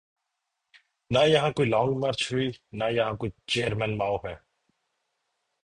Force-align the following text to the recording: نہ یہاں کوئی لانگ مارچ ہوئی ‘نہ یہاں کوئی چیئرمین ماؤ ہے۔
نہ 1.11 1.19
یہاں 1.27 1.51
کوئی 1.51 1.69
لانگ 1.69 1.93
مارچ 1.99 2.21
ہوئی 2.33 2.49
‘نہ 2.79 2.83
یہاں 2.91 3.13
کوئی 3.13 3.31
چیئرمین 3.47 3.97
ماؤ 3.97 4.15
ہے۔ 4.25 4.35